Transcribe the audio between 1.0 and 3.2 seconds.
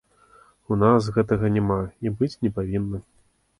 гэтага няма і быць не павінна.